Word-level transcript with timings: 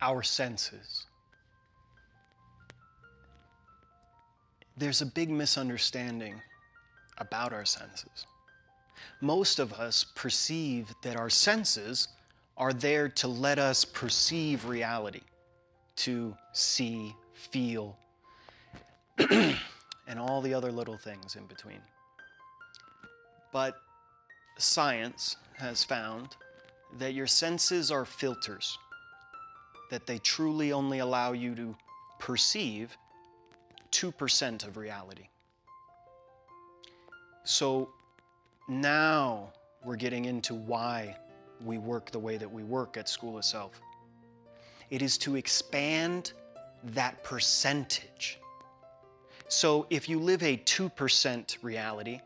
our 0.00 0.22
senses. 0.22 1.06
There's 4.76 5.02
a 5.02 5.06
big 5.06 5.30
misunderstanding 5.30 6.40
about 7.18 7.52
our 7.52 7.64
senses. 7.64 8.26
Most 9.20 9.58
of 9.58 9.72
us 9.74 10.04
perceive 10.04 10.92
that 11.02 11.16
our 11.16 11.30
senses 11.30 12.08
are 12.56 12.72
there 12.72 13.08
to 13.08 13.28
let 13.28 13.58
us 13.58 13.84
perceive 13.84 14.66
reality, 14.66 15.22
to 15.96 16.36
see, 16.52 17.14
feel, 17.34 17.96
and 19.18 20.18
all 20.18 20.40
the 20.40 20.54
other 20.54 20.72
little 20.72 20.96
things 20.96 21.36
in 21.36 21.46
between. 21.46 21.80
But 23.52 23.76
science 24.58 25.36
has 25.54 25.84
found 25.84 26.36
that 26.98 27.14
your 27.14 27.26
senses 27.26 27.90
are 27.90 28.04
filters, 28.04 28.78
that 29.90 30.06
they 30.06 30.18
truly 30.18 30.72
only 30.72 31.00
allow 31.00 31.32
you 31.32 31.54
to 31.54 31.76
perceive 32.18 32.96
2% 33.92 34.66
of 34.66 34.76
reality. 34.76 35.28
So 37.44 37.90
now 38.68 39.52
we're 39.84 39.96
getting 39.96 40.26
into 40.26 40.54
why 40.54 41.16
we 41.64 41.78
work 41.78 42.10
the 42.10 42.18
way 42.18 42.36
that 42.36 42.50
we 42.50 42.62
work 42.62 42.96
at 42.96 43.08
School 43.08 43.38
of 43.38 43.44
Self. 43.44 43.80
It 44.90 45.02
is 45.02 45.18
to 45.18 45.36
expand 45.36 46.32
that 46.84 47.22
percentage. 47.24 48.38
So 49.48 49.86
if 49.90 50.08
you 50.08 50.18
live 50.20 50.42
a 50.42 50.56
2% 50.56 51.56
reality 51.62 52.20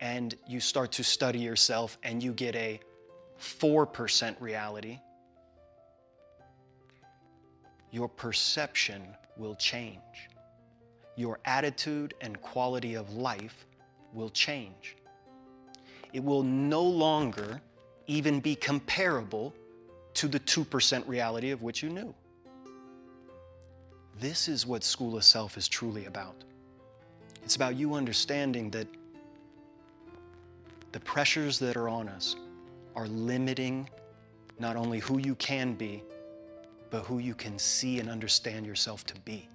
and 0.00 0.36
you 0.46 0.60
start 0.60 0.92
to 0.92 1.04
study 1.04 1.40
yourself 1.40 1.98
and 2.02 2.22
you 2.22 2.32
get 2.32 2.54
a 2.54 2.80
4% 3.40 4.40
reality, 4.40 4.98
your 7.90 8.08
perception 8.08 9.02
will 9.36 9.54
change. 9.54 9.98
Your 11.16 11.38
attitude 11.44 12.14
and 12.20 12.40
quality 12.42 12.94
of 12.94 13.14
life 13.14 13.66
will 14.12 14.30
change. 14.30 14.96
It 16.12 16.22
will 16.22 16.42
no 16.42 16.82
longer 16.82 17.60
even 18.06 18.40
be 18.40 18.54
comparable 18.54 19.54
to 20.14 20.28
the 20.28 20.40
2% 20.40 21.06
reality 21.06 21.50
of 21.50 21.62
which 21.62 21.82
you 21.82 21.90
knew. 21.90 22.14
This 24.18 24.48
is 24.48 24.66
what 24.66 24.82
School 24.82 25.16
of 25.16 25.24
Self 25.24 25.56
is 25.56 25.68
truly 25.68 26.06
about. 26.06 26.34
It's 27.44 27.56
about 27.56 27.76
you 27.76 27.94
understanding 27.94 28.70
that 28.70 28.88
the 30.92 31.00
pressures 31.00 31.58
that 31.60 31.76
are 31.76 31.88
on 31.88 32.08
us 32.08 32.34
are 32.96 33.06
limiting 33.06 33.88
not 34.58 34.74
only 34.76 34.98
who 34.98 35.18
you 35.18 35.34
can 35.36 35.74
be, 35.74 36.02
but 36.90 37.02
who 37.02 37.18
you 37.18 37.34
can 37.34 37.58
see 37.58 37.98
and 37.98 38.08
understand 38.08 38.66
yourself 38.66 39.04
to 39.06 39.14
be. 39.20 39.48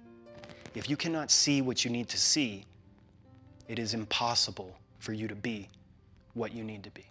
If 0.74 0.90
you 0.90 0.96
cannot 0.96 1.30
see 1.30 1.62
what 1.62 1.84
you 1.84 1.90
need 1.90 2.08
to 2.08 2.18
see, 2.18 2.64
it 3.68 3.78
is 3.78 3.94
impossible 3.94 4.76
for 4.98 5.12
you 5.12 5.28
to 5.28 5.34
be 5.34 5.68
what 6.34 6.52
you 6.52 6.64
need 6.64 6.82
to 6.84 6.90
be. 6.90 7.06